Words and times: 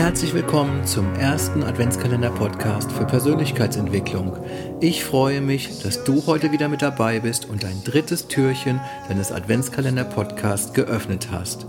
Herzlich 0.00 0.32
willkommen 0.32 0.86
zum 0.86 1.14
ersten 1.16 1.62
Adventskalender-Podcast 1.62 2.90
für 2.90 3.04
Persönlichkeitsentwicklung. 3.04 4.34
Ich 4.80 5.04
freue 5.04 5.42
mich, 5.42 5.82
dass 5.82 6.04
du 6.04 6.24
heute 6.24 6.52
wieder 6.52 6.68
mit 6.68 6.80
dabei 6.80 7.20
bist 7.20 7.44
und 7.50 7.66
ein 7.66 7.84
drittes 7.84 8.26
Türchen 8.26 8.80
deines 9.08 9.30
Adventskalender-Podcasts 9.30 10.72
geöffnet 10.72 11.28
hast. 11.30 11.66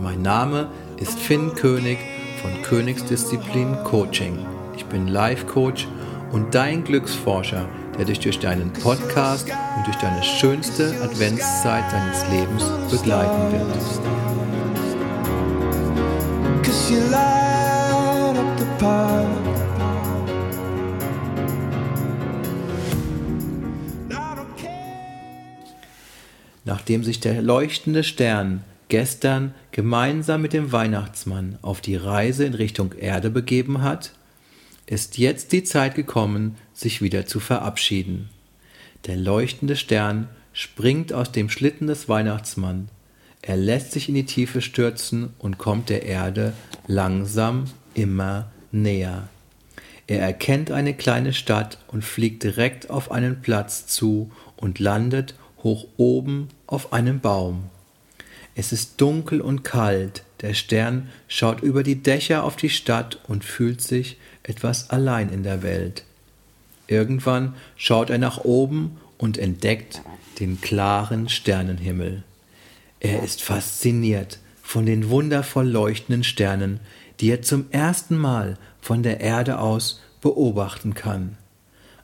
Mein 0.00 0.20
Name 0.20 0.68
ist 0.96 1.16
Finn 1.16 1.54
König 1.54 1.98
von 2.42 2.50
Königsdisziplin 2.62 3.76
Coaching. 3.84 4.44
Ich 4.76 4.84
bin 4.86 5.06
Life-Coach 5.06 5.86
und 6.32 6.52
dein 6.52 6.82
Glücksforscher, 6.82 7.68
der 7.96 8.06
dich 8.06 8.18
durch 8.18 8.40
deinen 8.40 8.72
Podcast 8.72 9.48
und 9.76 9.86
durch 9.86 9.96
deine 9.98 10.24
schönste 10.24 10.92
Adventszeit 11.04 11.84
deines 11.92 12.28
Lebens 12.32 12.64
begleiten 12.90 13.52
wird. 13.52 14.40
Nachdem 26.70 27.02
sich 27.02 27.18
der 27.18 27.42
leuchtende 27.42 28.04
Stern 28.04 28.62
gestern 28.86 29.54
gemeinsam 29.72 30.40
mit 30.40 30.52
dem 30.52 30.70
Weihnachtsmann 30.70 31.58
auf 31.62 31.80
die 31.80 31.96
Reise 31.96 32.44
in 32.44 32.54
Richtung 32.54 32.92
Erde 32.92 33.28
begeben 33.28 33.82
hat, 33.82 34.12
ist 34.86 35.18
jetzt 35.18 35.50
die 35.50 35.64
Zeit 35.64 35.96
gekommen, 35.96 36.54
sich 36.72 37.02
wieder 37.02 37.26
zu 37.26 37.40
verabschieden. 37.40 38.30
Der 39.06 39.16
leuchtende 39.16 39.74
Stern 39.74 40.28
springt 40.52 41.12
aus 41.12 41.32
dem 41.32 41.50
Schlitten 41.50 41.88
des 41.88 42.08
Weihnachtsmanns, 42.08 42.88
er 43.42 43.56
lässt 43.56 43.90
sich 43.90 44.08
in 44.08 44.14
die 44.14 44.26
Tiefe 44.26 44.62
stürzen 44.62 45.30
und 45.40 45.58
kommt 45.58 45.88
der 45.88 46.04
Erde 46.04 46.52
langsam 46.86 47.64
immer 47.94 48.52
näher. 48.70 49.28
Er 50.06 50.20
erkennt 50.20 50.70
eine 50.70 50.94
kleine 50.94 51.32
Stadt 51.32 51.78
und 51.88 52.04
fliegt 52.04 52.44
direkt 52.44 52.90
auf 52.90 53.10
einen 53.10 53.42
Platz 53.42 53.88
zu 53.88 54.30
und 54.56 54.78
landet 54.78 55.34
hoch 55.62 55.86
oben 55.96 56.48
auf 56.66 56.92
einem 56.92 57.20
Baum. 57.20 57.64
Es 58.54 58.72
ist 58.72 59.00
dunkel 59.00 59.40
und 59.40 59.62
kalt, 59.62 60.24
der 60.40 60.54
Stern 60.54 61.08
schaut 61.28 61.62
über 61.62 61.82
die 61.82 62.02
Dächer 62.02 62.44
auf 62.44 62.56
die 62.56 62.70
Stadt 62.70 63.18
und 63.28 63.44
fühlt 63.44 63.80
sich 63.80 64.16
etwas 64.42 64.90
allein 64.90 65.30
in 65.30 65.42
der 65.42 65.62
Welt. 65.62 66.04
Irgendwann 66.86 67.54
schaut 67.76 68.10
er 68.10 68.18
nach 68.18 68.38
oben 68.38 68.98
und 69.16 69.38
entdeckt 69.38 70.02
den 70.40 70.60
klaren 70.60 71.28
Sternenhimmel. 71.28 72.24
Er 72.98 73.22
ist 73.22 73.42
fasziniert 73.42 74.38
von 74.62 74.86
den 74.86 75.08
wundervoll 75.08 75.68
leuchtenden 75.68 76.24
Sternen, 76.24 76.80
die 77.20 77.30
er 77.30 77.42
zum 77.42 77.66
ersten 77.70 78.16
Mal 78.16 78.56
von 78.80 79.02
der 79.02 79.20
Erde 79.20 79.58
aus 79.58 80.00
beobachten 80.20 80.94
kann. 80.94 81.36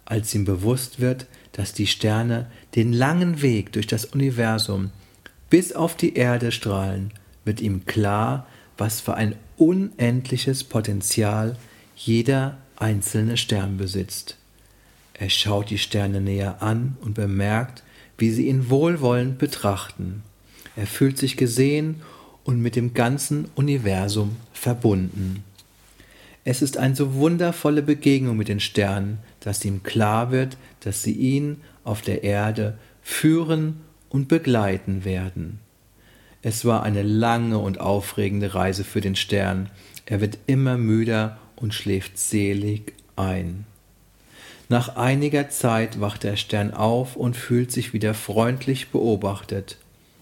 Als 0.06 0.34
ihm 0.34 0.44
bewusst 0.44 1.00
wird, 1.00 1.26
dass 1.52 1.72
die 1.72 1.86
Sterne 1.86 2.46
den 2.74 2.92
langen 2.92 3.42
Weg 3.42 3.72
durch 3.72 3.86
das 3.86 4.06
Universum 4.06 4.90
bis 5.50 5.72
auf 5.72 5.96
die 5.96 6.14
Erde 6.14 6.52
strahlen, 6.52 7.12
wird 7.44 7.60
ihm 7.60 7.84
klar, 7.86 8.46
was 8.78 9.00
für 9.00 9.14
ein 9.14 9.34
unendliches 9.56 10.64
Potenzial 10.64 11.56
jeder 11.96 12.58
einzelne 12.76 13.36
Stern 13.36 13.76
besitzt. 13.76 14.36
Er 15.14 15.30
schaut 15.30 15.70
die 15.70 15.78
Sterne 15.78 16.20
näher 16.20 16.62
an 16.62 16.96
und 17.00 17.14
bemerkt, 17.14 17.82
wie 18.18 18.30
sie 18.30 18.48
ihn 18.48 18.70
wohlwollend 18.70 19.38
betrachten. 19.38 20.22
Er 20.76 20.86
fühlt 20.86 21.18
sich 21.18 21.36
gesehen 21.36 22.02
und 22.44 22.60
mit 22.60 22.76
dem 22.76 22.94
ganzen 22.94 23.46
Universum 23.54 24.36
verbunden. 24.52 25.42
Es 26.48 26.62
ist 26.62 26.76
eine 26.78 26.94
so 26.94 27.14
wundervolle 27.14 27.82
Begegnung 27.82 28.36
mit 28.36 28.46
den 28.46 28.60
Sternen, 28.60 29.18
dass 29.40 29.64
ihm 29.64 29.82
klar 29.82 30.30
wird, 30.30 30.56
dass 30.78 31.02
sie 31.02 31.10
ihn 31.10 31.60
auf 31.82 32.02
der 32.02 32.22
Erde 32.22 32.78
führen 33.02 33.80
und 34.10 34.28
begleiten 34.28 35.04
werden. 35.04 35.58
Es 36.42 36.64
war 36.64 36.84
eine 36.84 37.02
lange 37.02 37.58
und 37.58 37.80
aufregende 37.80 38.54
Reise 38.54 38.84
für 38.84 39.00
den 39.00 39.16
Stern. 39.16 39.70
Er 40.04 40.20
wird 40.20 40.38
immer 40.46 40.78
müder 40.78 41.36
und 41.56 41.74
schläft 41.74 42.16
selig 42.16 42.92
ein. 43.16 43.66
Nach 44.68 44.94
einiger 44.94 45.48
Zeit 45.50 46.00
wacht 46.00 46.22
der 46.22 46.36
Stern 46.36 46.72
auf 46.72 47.16
und 47.16 47.36
fühlt 47.36 47.72
sich 47.72 47.92
wieder 47.92 48.14
freundlich 48.14 48.90
beobachtet. 48.90 49.78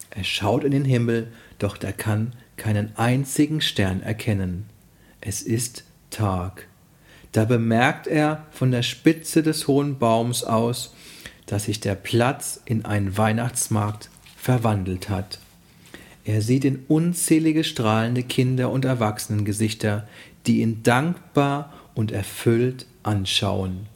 Er 0.09 0.23
schaut 0.23 0.63
in 0.63 0.71
den 0.71 0.85
Himmel, 0.85 1.27
doch 1.59 1.79
er 1.83 1.93
kann 1.93 2.33
keinen 2.57 2.97
einzigen 2.97 3.61
Stern 3.61 4.01
erkennen. 4.01 4.65
Es 5.21 5.43
ist 5.43 5.83
Tag. 6.15 6.67
Da 7.33 7.43
bemerkt 7.43 8.07
er 8.07 8.45
von 8.51 8.71
der 8.71 8.83
Spitze 8.83 9.43
des 9.43 9.67
hohen 9.67 9.99
Baums 9.99 10.45
aus, 10.45 10.93
dass 11.45 11.65
sich 11.65 11.81
der 11.81 11.95
Platz 11.95 12.61
in 12.63 12.85
einen 12.85 13.17
Weihnachtsmarkt 13.17 14.09
verwandelt 14.37 15.09
hat. 15.09 15.39
Er 16.23 16.41
sieht 16.41 16.63
in 16.63 16.85
unzählige 16.87 17.65
strahlende 17.65 18.23
Kinder 18.23 18.71
und 18.71 18.85
Erwachsenengesichter, 18.85 20.07
die 20.47 20.61
ihn 20.61 20.81
dankbar 20.83 21.73
und 21.93 22.11
erfüllt 22.11 22.85
anschauen. 23.03 23.87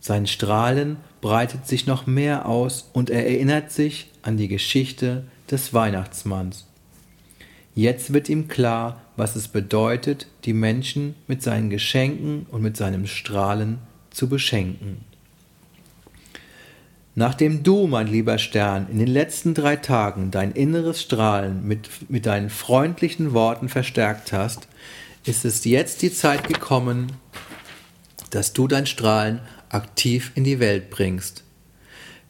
Sein 0.00 0.26
Strahlen 0.26 0.96
breitet 1.20 1.66
sich 1.66 1.86
noch 1.86 2.06
mehr 2.06 2.46
aus 2.46 2.88
und 2.94 3.10
er 3.10 3.26
erinnert 3.26 3.70
sich 3.70 4.10
an 4.22 4.38
die 4.38 4.48
Geschichte 4.48 5.24
des 5.50 5.74
Weihnachtsmanns. 5.74 6.66
Jetzt 7.74 8.14
wird 8.14 8.28
ihm 8.28 8.48
klar, 8.48 9.02
was 9.18 9.36
es 9.36 9.48
bedeutet, 9.48 10.26
die 10.44 10.52
Menschen 10.52 11.16
mit 11.26 11.42
seinen 11.42 11.70
Geschenken 11.70 12.46
und 12.50 12.62
mit 12.62 12.76
seinem 12.76 13.06
Strahlen 13.06 13.78
zu 14.10 14.28
beschenken. 14.28 15.04
Nachdem 17.16 17.64
du, 17.64 17.88
mein 17.88 18.06
lieber 18.06 18.38
Stern, 18.38 18.86
in 18.88 19.00
den 19.00 19.08
letzten 19.08 19.52
drei 19.52 19.74
Tagen 19.74 20.30
dein 20.30 20.52
inneres 20.52 21.02
Strahlen 21.02 21.66
mit, 21.66 21.88
mit 22.08 22.26
deinen 22.26 22.48
freundlichen 22.48 23.32
Worten 23.32 23.68
verstärkt 23.68 24.32
hast, 24.32 24.68
ist 25.24 25.44
es 25.44 25.64
jetzt 25.64 26.02
die 26.02 26.12
Zeit 26.12 26.46
gekommen, 26.46 27.10
dass 28.30 28.52
du 28.52 28.68
dein 28.68 28.86
Strahlen 28.86 29.40
aktiv 29.68 30.30
in 30.36 30.44
die 30.44 30.60
Welt 30.60 30.90
bringst. 30.90 31.42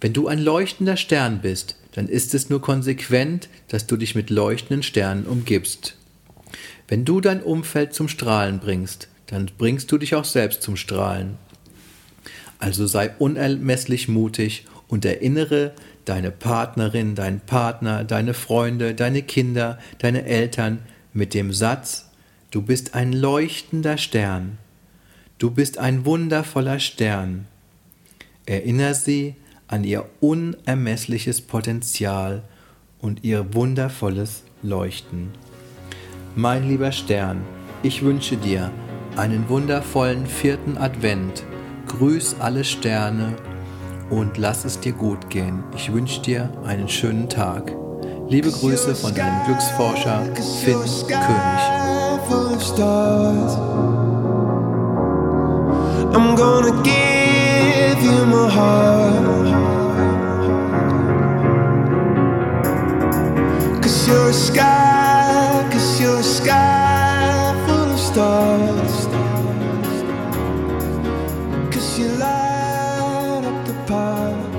Wenn 0.01 0.15
du 0.15 0.27
ein 0.27 0.39
leuchtender 0.39 0.97
Stern 0.97 1.43
bist, 1.43 1.77
dann 1.93 2.09
ist 2.09 2.33
es 2.33 2.49
nur 2.49 2.63
konsequent, 2.63 3.51
dass 3.69 3.87
du 3.87 3.99
dich 3.99 4.15
mit 4.15 4.31
leuchtenden 4.31 4.83
Sternen 4.83 5.27
umgibst. 5.27 5.98
Wenn 6.89 7.05
du 7.05 7.21
dein 7.21 7.43
Umfeld 7.43 7.93
zum 7.93 8.09
Strahlen 8.09 8.59
bringst, 8.59 9.09
dann 9.27 9.51
bringst 9.59 9.93
du 9.93 9.99
dich 9.99 10.15
auch 10.15 10.25
selbst 10.25 10.63
zum 10.63 10.77
Strahlen. 10.77 11.37
Also 12.59 12.87
sei 12.87 13.11
unermesslich 13.19 14.09
mutig 14.09 14.65
und 14.89 15.05
erinnere 15.05 15.73
deine 16.07 16.31
Partnerin, 16.31 17.15
deinen 17.15 17.41
Partner, 17.41 18.05
deine 18.05 18.33
Freunde, 18.33 18.95
deine 18.95 19.23
Kinder, 19.23 19.79
deine 19.99 20.25
Eltern 20.25 20.79
mit 21.13 21.35
dem 21.35 21.53
Satz, 21.53 22.09
du 22.51 22.63
bist 22.63 22.95
ein 22.95 23.13
leuchtender 23.13 23.99
Stern, 23.99 24.57
du 25.39 25.51
bist 25.51 25.77
ein 25.77 26.07
wundervoller 26.07 26.81
Stern. 26.81 27.47
Erinnere 28.47 28.95
sie 28.95 29.37
an 29.67 29.85
ihr 29.85 30.07
unermessliches 30.21 31.43
Potenzial 31.43 32.43
und 32.99 33.25
ihr 33.25 33.53
wundervolles 33.53 34.43
Leuchten. 34.63 35.33
Mein 36.41 36.69
lieber 36.69 36.93
Stern, 36.93 37.43
ich 37.83 38.05
wünsche 38.05 38.37
dir 38.37 38.71
einen 39.17 39.49
wundervollen 39.49 40.25
vierten 40.25 40.79
Advent. 40.79 41.43
Grüß 41.89 42.37
alle 42.39 42.63
Sterne 42.63 43.35
und 44.09 44.39
lass 44.39 44.65
es 44.65 44.79
dir 44.79 44.93
gut 44.93 45.31
gehen. 45.31 45.65
Ich 45.75 45.93
wünsche 45.93 46.23
dir 46.23 46.49
einen 46.65 46.89
schönen 46.89 47.29
Tag. 47.29 47.73
Liebe 48.29 48.53
Grüße 48.53 48.95
von 48.95 49.13
deinem 49.17 49.47
Glücksforscher 49.47 50.27
Finn 50.63 50.79
König. 51.09 51.19
You're 64.07 64.31
a 64.31 64.33
sky, 64.33 64.98
怕。 73.89 74.58